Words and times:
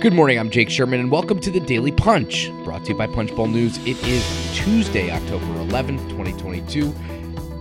Good 0.00 0.12
morning, 0.12 0.38
I'm 0.38 0.48
Jake 0.48 0.70
Sherman, 0.70 1.00
and 1.00 1.10
welcome 1.10 1.40
to 1.40 1.50
the 1.50 1.58
Daily 1.58 1.90
Punch, 1.90 2.52
brought 2.62 2.84
to 2.84 2.92
you 2.92 2.96
by 2.96 3.08
Punchbowl 3.08 3.48
News. 3.48 3.78
It 3.78 4.00
is 4.06 4.56
Tuesday, 4.56 5.10
October 5.10 5.44
11th, 5.44 6.08
2022. 6.10 6.92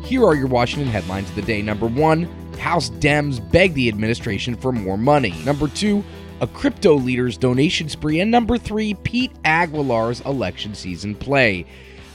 Here 0.03 0.23
are 0.23 0.35
your 0.35 0.45
Washington 0.45 0.87
headlines 0.87 1.27
of 1.29 1.35
the 1.35 1.41
day. 1.41 1.63
Number 1.63 1.87
one, 1.87 2.25
House 2.59 2.91
Dems 2.91 3.39
beg 3.51 3.73
the 3.73 3.89
administration 3.89 4.53
for 4.55 4.71
more 4.71 4.99
money. 4.99 5.33
Number 5.45 5.67
two, 5.67 6.03
a 6.39 6.45
crypto 6.45 6.93
leader's 6.93 7.37
donation 7.37 7.89
spree. 7.89 8.19
And 8.19 8.29
number 8.29 8.59
three, 8.59 8.93
Pete 8.93 9.31
Aguilar's 9.43 10.21
election 10.21 10.75
season 10.75 11.15
play. 11.15 11.65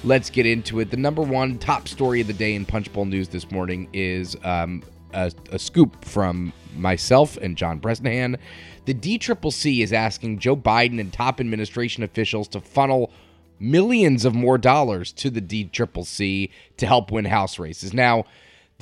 Let's 0.05 0.31
get 0.31 0.47
into 0.47 0.79
it. 0.79 0.93
The 0.93 0.99
number 0.99 1.23
one 1.23 1.59
top 1.59 1.89
story 1.89 2.21
of 2.21 2.29
the 2.29 2.33
day 2.33 2.55
in 2.55 2.65
Punchbowl 2.65 3.07
News 3.07 3.27
this 3.27 3.51
morning 3.51 3.89
is 3.93 4.37
um, 4.45 4.85
a, 5.13 5.33
a 5.51 5.59
scoop 5.59 6.05
from 6.05 6.53
myself 6.77 7.37
and 7.37 7.57
John 7.57 7.79
Bresnahan. 7.79 8.37
The 8.85 8.95
DCCC 8.95 9.83
is 9.83 9.93
asking 9.93 10.39
Joe 10.39 10.57
Biden 10.57 11.01
and 11.01 11.13
top 11.13 11.41
administration 11.41 12.03
officials 12.03 12.49
to 12.49 12.61
funnel 12.61 13.13
millions 13.61 14.25
of 14.25 14.35
more 14.35 14.59
dollars 14.59 15.13
to 15.13 15.31
the 15.31 15.41
DCCC 15.41 16.51
to 16.79 16.87
help 16.87 17.13
win 17.13 17.25
House 17.27 17.59
races. 17.59 17.95
Now, 17.95 18.25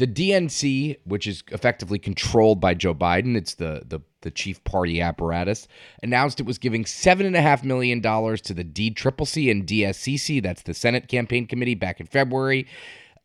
the 0.01 0.07
DNC, 0.07 0.97
which 1.05 1.27
is 1.27 1.43
effectively 1.49 1.99
controlled 1.99 2.59
by 2.59 2.73
Joe 2.73 2.95
Biden, 2.95 3.37
it's 3.37 3.55
the 3.55 3.83
the, 3.87 4.01
the 4.23 4.31
chief 4.31 4.65
party 4.65 5.01
apparatus, 5.01 5.69
announced 6.03 6.41
it 6.41 6.47
was 6.47 6.57
giving 6.57 6.87
seven 6.87 7.27
and 7.27 7.37
a 7.37 7.43
half 7.43 7.63
million 7.63 8.01
dollars 8.01 8.41
to 8.43 8.55
the 8.55 8.65
DCCC 8.65 9.51
and 9.51 9.67
DSCC, 9.67 10.43
that's 10.43 10.63
the 10.63 10.73
Senate 10.73 11.07
campaign 11.07 11.47
committee, 11.47 11.75
back 11.75 12.01
in 12.01 12.07
February. 12.07 12.67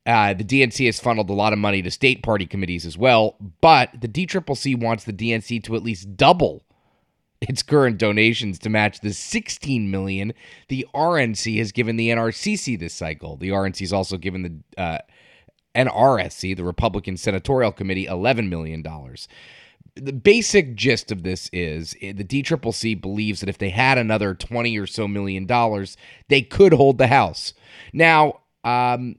Uh, 0.06 0.34
the 0.34 0.44
DNC 0.44 0.86
has 0.86 1.00
funneled 1.00 1.30
a 1.30 1.34
lot 1.34 1.52
of 1.52 1.58
money 1.58 1.82
to 1.82 1.90
state 1.90 2.22
party 2.22 2.46
committees 2.46 2.86
as 2.86 2.98
well, 2.98 3.38
but 3.62 3.90
the 4.00 4.08
DCCC 4.08 4.80
wants 4.80 5.04
the 5.04 5.14
DNC 5.14 5.64
to 5.64 5.76
at 5.76 5.84
least 5.84 6.16
double 6.16 6.64
its 7.42 7.64
current 7.64 7.98
donations 7.98 8.60
to 8.60 8.70
match 8.70 9.00
the 9.02 9.14
16 9.14 9.90
million 9.90 10.34
the 10.70 10.88
RNC 10.94 11.58
has 11.58 11.72
given 11.72 11.96
the 11.96 12.10
NRCC 12.10 12.80
this 12.80 12.94
cycle. 12.94 13.38
The 13.38 13.50
RNC 13.50 13.80
has 13.80 13.94
also 13.94 14.18
given 14.18 14.64
the 14.76 14.82
uh, 14.82 15.00
NRSC, 15.76 16.56
the 16.56 16.64
Republican 16.64 17.18
Senatorial 17.18 17.72
Committee, 17.72 18.06
11 18.06 18.50
million 18.50 18.82
dollars. 18.82 19.28
The 19.96 20.14
basic 20.14 20.76
gist 20.76 21.12
of 21.12 21.24
this 21.24 21.50
is 21.54 21.96
eh, 22.02 22.14
the 22.14 22.24
DCCC 22.24 23.00
believes 23.00 23.40
that 23.40 23.50
if 23.50 23.58
they 23.58 23.70
had 23.70 23.98
another 23.98 24.34
20 24.34 24.78
or 24.78 24.88
so 24.88 25.08
million 25.08 25.46
dollars, 25.46 25.98
they 26.28 26.42
could 26.42 26.74
hold 26.74 26.98
the 26.98 27.08
House. 27.08 27.54
Now, 27.94 28.42
um, 28.64 29.18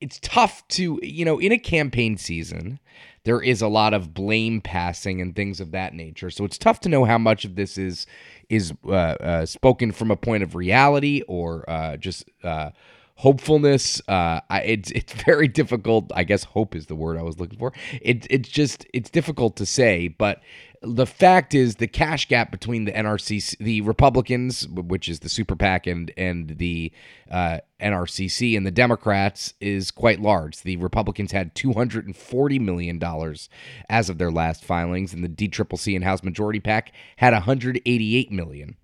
it's 0.00 0.18
tough 0.22 0.66
to, 0.68 0.98
you 1.02 1.24
know, 1.24 1.38
in 1.38 1.52
a 1.52 1.58
campaign 1.58 2.16
season, 2.16 2.80
there 3.24 3.42
is 3.42 3.60
a 3.60 3.68
lot 3.68 3.92
of 3.92 4.14
blame 4.14 4.60
passing 4.60 5.20
and 5.20 5.36
things 5.36 5.60
of 5.60 5.72
that 5.72 5.92
nature. 5.94 6.30
So 6.30 6.44
it's 6.44 6.56
tough 6.56 6.80
to 6.80 6.88
know 6.88 7.04
how 7.04 7.18
much 7.18 7.44
of 7.44 7.54
this 7.54 7.76
is 7.76 8.06
is 8.48 8.72
uh, 8.86 8.90
uh, 8.90 9.46
spoken 9.46 9.92
from 9.92 10.10
a 10.10 10.16
point 10.16 10.42
of 10.42 10.54
reality 10.54 11.22
or 11.28 11.68
uh, 11.68 11.96
just 11.96 12.24
uh, 12.42 12.70
hopefulness. 13.20 14.00
Uh, 14.08 14.40
I, 14.48 14.62
it's 14.62 14.90
it's 14.92 15.12
very 15.24 15.48
difficult. 15.48 16.10
I 16.14 16.24
guess 16.24 16.44
hope 16.44 16.74
is 16.74 16.86
the 16.86 16.94
word 16.94 17.18
I 17.18 17.22
was 17.22 17.38
looking 17.38 17.58
for. 17.58 17.72
It 18.00 18.26
it's 18.30 18.48
just 18.48 18.86
it's 18.94 19.10
difficult 19.10 19.56
to 19.56 19.66
say, 19.66 20.08
but 20.08 20.40
the 20.82 21.04
fact 21.06 21.54
is 21.54 21.76
the 21.76 21.86
cash 21.86 22.26
gap 22.28 22.50
between 22.50 22.86
the 22.86 22.92
NRC, 22.92 23.58
the 23.58 23.82
Republicans, 23.82 24.66
which 24.68 25.10
is 25.10 25.20
the 25.20 25.28
super 25.28 25.54
PAC, 25.54 25.86
and 25.86 26.10
and 26.16 26.56
the 26.56 26.92
uh, 27.30 27.58
NRCC 27.80 28.56
and 28.56 28.66
the 28.66 28.70
Democrats 28.70 29.52
is 29.60 29.90
quite 29.90 30.20
large. 30.20 30.62
The 30.62 30.76
Republicans 30.76 31.32
had 31.32 31.54
240 31.54 32.58
million 32.58 32.98
dollars 32.98 33.50
as 33.90 34.08
of 34.08 34.16
their 34.16 34.30
last 34.30 34.64
filings, 34.64 35.12
and 35.12 35.22
the 35.22 35.28
DCCC 35.28 35.94
and 35.94 36.04
House 36.04 36.22
Majority 36.22 36.60
PAC 36.60 36.92
had 37.16 37.34
188 37.34 38.32
million. 38.32 38.76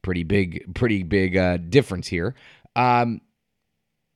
Pretty 0.00 0.24
big, 0.24 0.74
pretty 0.74 1.02
big 1.02 1.36
uh, 1.36 1.58
difference 1.58 2.08
here. 2.08 2.34
Um, 2.76 3.20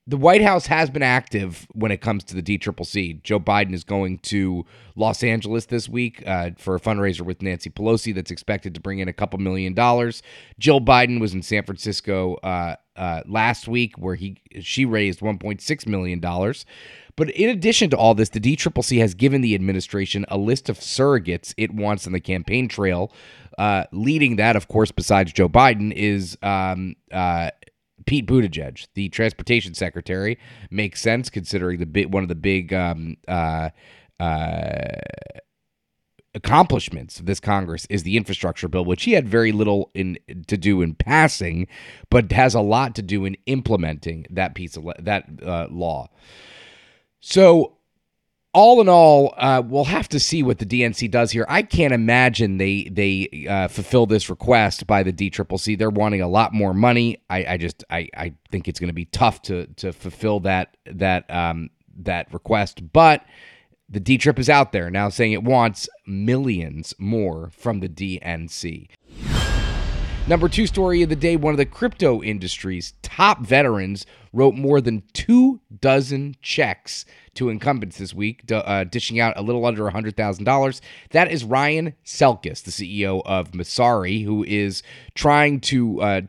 the 0.09 0.17
White 0.17 0.41
House 0.41 0.67
has 0.69 0.89
been 0.89 1.03
active 1.03 1.69
when 1.74 1.92
it 1.92 2.01
comes 2.01 2.24
to 2.24 2.35
the 2.35 2.42
DCCC. 2.42 3.23
Joe 3.23 3.39
Biden 3.39 3.74
is 3.74 3.85
going 3.85 4.19
to 4.20 4.64
Los 4.96 5.23
Angeles 5.23 5.67
this 5.67 5.86
week 5.86 6.23
uh, 6.27 6.52
for 6.57 6.74
a 6.74 6.80
fundraiser 6.80 7.20
with 7.20 7.42
Nancy 7.42 7.69
Pelosi 7.69 8.14
that's 8.14 8.30
expected 8.30 8.74
to 8.74 8.80
bring 8.80 9.01
in 9.01 9.08
a 9.08 9.13
couple 9.13 9.39
million 9.39 9.74
dollars. 9.74 10.23
Jill 10.58 10.80
Biden 10.80 11.20
was 11.20 11.35
in 11.35 11.42
San 11.42 11.63
Francisco 11.63 12.36
uh, 12.36 12.77
uh, 12.96 13.20
last 13.27 13.69
week 13.69 13.98
where 13.98 14.14
he 14.14 14.41
she 14.61 14.86
raised 14.86 15.20
1.6 15.20 15.86
million 15.86 16.20
dollars. 16.20 16.64
But 17.14 17.29
in 17.30 17.51
addition 17.51 17.90
to 17.90 17.96
all 17.98 18.14
this, 18.14 18.30
the 18.30 18.40
DCCC 18.40 19.01
has 19.01 19.13
given 19.13 19.42
the 19.42 19.55
administration 19.55 20.25
a 20.29 20.39
list 20.39 20.70
of 20.70 20.79
surrogates 20.79 21.52
it 21.58 21.75
wants 21.75 22.07
on 22.07 22.14
the 22.14 22.20
campaign 22.20 22.67
trail. 22.67 23.13
Uh, 23.58 23.85
leading 23.92 24.36
that, 24.36 24.57
of 24.57 24.69
course, 24.69 24.90
besides 24.90 25.33
Joe 25.33 25.48
Biden, 25.48 25.92
is 25.92 26.39
um, 26.42 26.95
uh, 27.13 27.51
Pete 28.08 28.27
Buttigieg, 28.27 28.86
the 28.95 29.11
transportation 29.11 29.74
secretary, 29.74 30.39
makes 30.70 31.02
sense 31.02 31.29
considering 31.29 31.79
the 31.79 31.85
bit 31.85 32.11
one 32.11 32.23
of 32.23 32.30
the 32.30 32.35
big 32.35 32.73
um, 32.73 33.19
uh, 33.29 33.69
uh, 34.19 34.96
accomplishments 36.35 37.20
of 37.20 37.27
this 37.27 37.39
Congress 37.39 37.86
is 37.91 38.05
the 38.05 38.17
infrastructure 38.17 38.67
bill, 38.67 38.86
which 38.86 39.02
he 39.02 39.13
had 39.13 39.29
very 39.29 39.52
little 39.52 39.91
in 39.92 40.19
to 40.46 40.57
do 40.57 40.80
in 40.80 40.95
passing, 40.95 41.69
but 42.08 42.33
has 42.33 42.55
a 42.55 42.63
lot 42.63 42.95
to 42.95 43.02
do 43.02 43.27
in 43.27 43.36
implementing 43.45 44.25
that 44.30 44.55
piece 44.55 44.79
of 44.79 44.89
that 44.98 45.25
uh, 45.45 45.67
law. 45.69 46.08
So 47.20 47.77
all 48.58 48.80
in 48.80 48.89
all, 48.89 49.35
uh, 49.36 49.63
we'll 49.64 49.85
have 49.85 50.08
to 50.08 50.19
see 50.19 50.42
what 50.42 50.58
the 50.58 50.67
DNC 50.67 51.08
does 51.13 51.30
here. 51.30 51.46
I 51.48 51.63
can't 51.63 51.95
imagine 51.95 52.58
they 52.58 52.89
they 52.91 53.46
uh, 53.48 53.69
fulfill 53.69 54.05
this 54.05 54.29
request 54.29 54.85
by 54.85 55.05
the 55.05 55.13
DCCC. 55.13 55.79
They're 55.79 55.91
wanting 55.91 56.23
a 56.23 56.29
lot 56.29 56.52
more 56.52 56.74
money. 56.74 57.23
I, 57.30 57.45
I 57.52 57.57
just 57.57 57.85
I, 57.89 58.08
I 58.17 58.35
think 58.51 58.67
it's 58.67 58.80
going 58.80 58.89
to 58.89 58.95
be 58.95 59.05
tough 59.05 59.42
to 59.42 59.69
to 59.77 59.92
fulfill 59.92 60.41
that 60.41 60.77
that 60.86 61.30
um, 61.30 61.70
that 61.98 62.35
request. 62.35 62.92
But 62.92 63.24
the 63.89 64.01
D 64.01 64.19
Trip 64.19 64.41
is 64.41 64.51
out 64.51 64.73
there 64.73 64.90
now 64.90 65.08
saying 65.08 65.30
it 65.30 65.45
wants 65.45 65.89
millions 66.05 66.96
more 66.98 67.51
from 67.51 67.79
the 67.79 67.89
DNC. 67.89 68.89
Number 70.27 70.48
two 70.48 70.67
story 70.67 71.02
of 71.02 71.11
the 71.11 71.17
day 71.17 71.36
one 71.36 71.55
of 71.55 71.58
the 71.58 71.64
crypto 71.64 72.25
industry's 72.25 72.95
top 73.02 73.40
veterans 73.40 74.05
wrote 74.33 74.55
more 74.55 74.80
than 74.80 75.02
two 75.12 75.61
dozen 75.80 76.36
checks 76.42 77.05
to 77.39 77.48
incumbents 77.50 77.98
this 77.98 78.12
week, 78.12 78.42
uh, 78.50 78.83
dishing 78.83 79.20
out 79.20 79.33
a 79.36 79.42
little 79.42 79.64
under 79.64 79.84
$100,000. 79.84 80.80
That 81.11 81.30
is 81.30 81.44
Ryan 81.44 81.94
Selkis, 82.05 82.62
the 82.64 82.72
CEO 82.72 83.22
of 83.24 83.52
Messari, 83.52 84.24
who 84.24 84.42
is 84.42 84.83
trying 85.14 85.61
to 85.61 86.02
uh, 86.02 86.20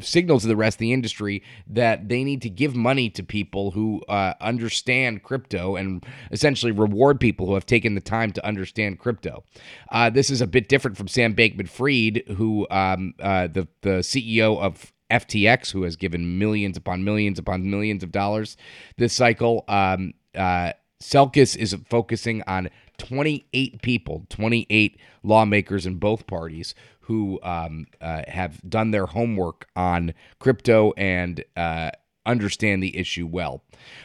signal 0.00 0.40
to 0.40 0.48
the 0.48 0.56
rest 0.56 0.76
of 0.76 0.80
the 0.80 0.92
industry 0.92 1.44
that 1.68 2.08
they 2.08 2.24
need 2.24 2.42
to 2.42 2.50
give 2.50 2.74
money 2.74 3.08
to 3.10 3.22
people 3.22 3.70
who 3.70 4.02
uh, 4.08 4.34
understand 4.40 5.22
crypto 5.22 5.76
and 5.76 6.04
essentially 6.32 6.72
reward 6.72 7.20
people 7.20 7.46
who 7.46 7.54
have 7.54 7.66
taken 7.66 7.94
the 7.94 8.00
time 8.00 8.32
to 8.32 8.44
understand 8.44 8.98
crypto. 8.98 9.44
Uh, 9.92 10.10
this 10.10 10.28
is 10.28 10.40
a 10.40 10.46
bit 10.46 10.68
different 10.68 10.96
from 10.96 11.06
Sam 11.06 11.36
Bankman 11.36 11.68
Fried, 11.68 12.24
who 12.36 12.66
um, 12.70 13.14
uh, 13.20 13.46
the, 13.46 13.68
the 13.82 13.98
CEO 14.00 14.60
of 14.60 14.92
FTX, 15.10 15.72
who 15.72 15.82
has 15.82 15.96
given 15.96 16.38
millions 16.38 16.76
upon 16.76 17.04
millions 17.04 17.38
upon 17.38 17.68
millions 17.70 18.02
of 18.02 18.12
dollars 18.12 18.56
this 18.96 19.12
cycle. 19.12 19.64
Um, 19.68 20.14
uh, 20.34 20.72
Selkis 21.02 21.56
is 21.56 21.76
focusing 21.88 22.42
on 22.46 22.70
28 22.98 23.80
people, 23.82 24.26
28 24.28 24.98
lawmakers 25.22 25.86
in 25.86 25.96
both 25.96 26.26
parties 26.26 26.74
who 27.00 27.40
um, 27.42 27.86
uh, 28.00 28.22
have 28.28 28.60
done 28.68 28.90
their 28.90 29.06
homework 29.06 29.66
on 29.76 30.12
crypto 30.40 30.92
and 30.96 31.42
uh, 31.56 31.90
understand 32.26 32.82
the 32.82 32.96
issue 32.96 33.26
well. 33.26 33.62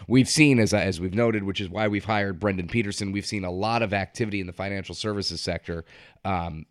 We've 0.08 0.30
seen, 0.30 0.60
as, 0.60 0.74
as 0.74 1.02
we've 1.02 1.14
noted, 1.14 1.44
which 1.44 1.60
is 1.60 1.70
why 1.70 1.90
we've 1.90 2.06
hired 2.06 2.40
Brendan 2.40 2.68
Pedersen, 2.68 3.12
we've 3.12 3.26
seen 3.26 3.44
a 3.44 3.52
lot 3.52 3.82
of 3.82 3.94
activity 3.94 4.40
in 4.40 4.48
the 4.48 4.54
financial 4.54 4.96
services 4.96 5.42
sector 5.42 5.84
um, 6.24 6.66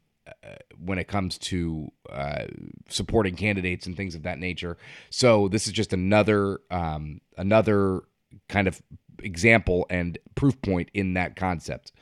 when 0.78 0.98
it 0.98 1.08
comes 1.08 1.38
to 1.38 1.90
uh, 2.10 2.44
supporting 2.88 3.36
candidates 3.36 3.86
and 3.86 3.96
things 3.96 4.14
of 4.14 4.22
that 4.22 4.38
nature. 4.38 4.76
So 5.10 5.48
this 5.48 5.66
is 5.66 5.72
just 5.72 5.92
another 5.92 6.60
um, 6.70 7.20
another 7.36 8.02
kind 8.48 8.68
of 8.68 8.82
example 9.22 9.86
and 9.90 10.18
proof 10.34 10.60
point 10.62 10.90
in 10.94 11.14
that 11.14 11.36
concept. 11.36 11.92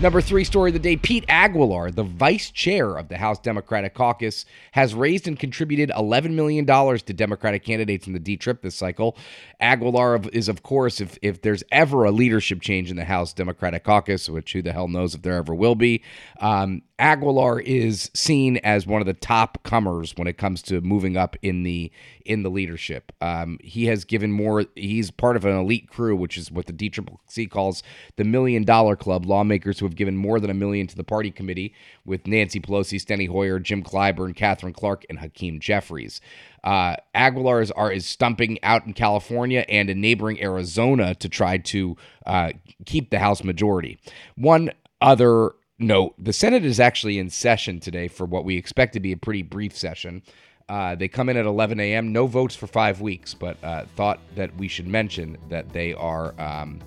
Number 0.00 0.20
three 0.20 0.44
story 0.44 0.70
of 0.70 0.74
the 0.74 0.78
day 0.78 0.96
Pete 0.96 1.24
Aguilar, 1.28 1.90
the 1.90 2.04
vice 2.04 2.52
chair 2.52 2.96
of 2.96 3.08
the 3.08 3.16
House 3.16 3.40
Democratic 3.40 3.94
Caucus, 3.94 4.44
has 4.70 4.94
raised 4.94 5.26
and 5.26 5.36
contributed 5.36 5.90
$11 5.90 6.34
million 6.34 6.64
to 6.64 7.12
Democratic 7.12 7.64
candidates 7.64 8.06
in 8.06 8.12
the 8.12 8.20
D 8.20 8.36
trip 8.36 8.62
this 8.62 8.76
cycle. 8.76 9.16
Aguilar 9.58 10.20
is, 10.32 10.48
of 10.48 10.62
course, 10.62 11.00
if, 11.00 11.18
if 11.20 11.42
there's 11.42 11.64
ever 11.72 12.04
a 12.04 12.12
leadership 12.12 12.60
change 12.60 12.92
in 12.92 12.96
the 12.96 13.06
House 13.06 13.32
Democratic 13.32 13.82
Caucus, 13.82 14.28
which 14.28 14.52
who 14.52 14.62
the 14.62 14.72
hell 14.72 14.86
knows 14.86 15.16
if 15.16 15.22
there 15.22 15.34
ever 15.34 15.52
will 15.52 15.74
be, 15.74 16.04
um, 16.38 16.82
Aguilar 17.00 17.60
is 17.60 18.10
seen 18.12 18.56
as 18.58 18.86
one 18.86 19.00
of 19.00 19.06
the 19.06 19.14
top 19.14 19.62
comers 19.62 20.14
when 20.16 20.26
it 20.26 20.36
comes 20.36 20.62
to 20.62 20.80
moving 20.80 21.16
up 21.16 21.36
in 21.42 21.62
the 21.62 21.92
in 22.24 22.42
the 22.42 22.50
leadership. 22.50 23.12
Um, 23.20 23.58
he 23.62 23.86
has 23.86 24.04
given 24.04 24.32
more. 24.32 24.66
He's 24.74 25.12
part 25.12 25.36
of 25.36 25.44
an 25.44 25.56
elite 25.56 25.88
crew, 25.88 26.16
which 26.16 26.36
is 26.36 26.50
what 26.50 26.66
the 26.66 26.72
D 26.72 26.90
Triple 26.90 27.20
C 27.26 27.46
calls 27.46 27.84
the 28.16 28.24
Million 28.24 28.64
Dollar 28.64 28.96
Club. 28.96 29.26
Lawmakers 29.26 29.78
who 29.78 29.87
have 29.88 29.96
given 29.96 30.16
more 30.16 30.38
than 30.38 30.50
a 30.50 30.54
million 30.54 30.86
to 30.86 30.96
the 30.96 31.04
party 31.04 31.30
committee, 31.30 31.74
with 32.04 32.26
Nancy 32.26 32.60
Pelosi, 32.60 33.00
Steny 33.00 33.28
Hoyer, 33.28 33.58
Jim 33.58 33.82
Clyburn, 33.82 34.36
Katherine 34.36 34.72
Clark, 34.72 35.04
and 35.08 35.18
Hakeem 35.18 35.60
Jeffries. 35.60 36.20
Uh, 36.62 36.96
Aguilar 37.14 37.60
is, 37.60 37.70
are, 37.72 37.90
is 37.90 38.06
stumping 38.06 38.62
out 38.62 38.86
in 38.86 38.92
California 38.92 39.64
and 39.68 39.90
in 39.90 40.00
neighboring 40.00 40.40
Arizona 40.42 41.14
to 41.16 41.28
try 41.28 41.58
to 41.58 41.96
uh, 42.26 42.52
keep 42.84 43.10
the 43.10 43.18
House 43.18 43.42
majority. 43.42 43.98
One 44.36 44.70
other 45.00 45.52
note 45.78 46.14
the 46.18 46.32
Senate 46.32 46.64
is 46.64 46.80
actually 46.80 47.18
in 47.18 47.30
session 47.30 47.80
today 47.80 48.08
for 48.08 48.26
what 48.26 48.44
we 48.44 48.56
expect 48.56 48.92
to 48.94 49.00
be 49.00 49.12
a 49.12 49.16
pretty 49.16 49.42
brief 49.42 49.76
session. 49.76 50.22
Uh, 50.68 50.94
they 50.94 51.08
come 51.08 51.30
in 51.30 51.36
at 51.36 51.46
11 51.46 51.80
a.m. 51.80 52.12
No 52.12 52.26
votes 52.26 52.54
for 52.54 52.66
five 52.66 53.00
weeks, 53.00 53.32
but 53.32 53.56
uh, 53.64 53.86
thought 53.96 54.20
that 54.34 54.54
we 54.56 54.68
should 54.68 54.86
mention 54.86 55.38
that 55.48 55.70
they 55.70 55.94
are 55.94 56.34
um, 56.38 56.78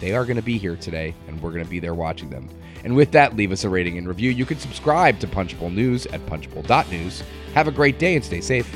they 0.00 0.14
are 0.14 0.24
going 0.24 0.36
to 0.36 0.42
be 0.42 0.58
here 0.58 0.76
today, 0.76 1.14
and 1.28 1.40
we're 1.40 1.50
going 1.50 1.64
to 1.64 1.70
be 1.70 1.80
there 1.80 1.94
watching 1.94 2.30
them. 2.30 2.48
And 2.84 2.94
with 2.94 3.12
that, 3.12 3.36
leave 3.36 3.52
us 3.52 3.64
a 3.64 3.68
rating 3.68 3.96
and 3.98 4.06
review. 4.06 4.30
You 4.30 4.44
can 4.44 4.58
subscribe 4.58 5.18
to 5.20 5.26
Punchbowl 5.26 5.70
News 5.70 6.06
at 6.06 6.24
punchbowl.news. 6.26 7.22
Have 7.54 7.68
a 7.68 7.72
great 7.72 7.98
day 7.98 8.14
and 8.14 8.24
stay 8.24 8.40
safe. 8.40 8.68